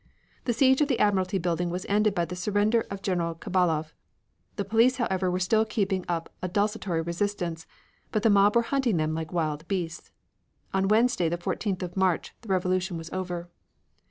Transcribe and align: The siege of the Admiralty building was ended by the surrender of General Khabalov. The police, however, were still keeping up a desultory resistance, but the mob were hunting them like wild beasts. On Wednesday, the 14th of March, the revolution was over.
The 0.45 0.53
siege 0.53 0.81
of 0.81 0.87
the 0.87 0.97
Admiralty 0.97 1.37
building 1.37 1.69
was 1.69 1.85
ended 1.87 2.15
by 2.15 2.25
the 2.25 2.35
surrender 2.35 2.87
of 2.89 3.03
General 3.03 3.35
Khabalov. 3.35 3.93
The 4.55 4.65
police, 4.65 4.95
however, 4.97 5.29
were 5.29 5.37
still 5.39 5.63
keeping 5.63 6.05
up 6.09 6.27
a 6.41 6.47
desultory 6.47 7.01
resistance, 7.03 7.67
but 8.11 8.23
the 8.23 8.31
mob 8.31 8.55
were 8.55 8.63
hunting 8.63 8.97
them 8.97 9.13
like 9.13 9.31
wild 9.31 9.67
beasts. 9.67 10.11
On 10.73 10.87
Wednesday, 10.87 11.29
the 11.29 11.37
14th 11.37 11.83
of 11.83 11.95
March, 11.95 12.33
the 12.41 12.49
revolution 12.49 12.97
was 12.97 13.11
over. 13.11 13.51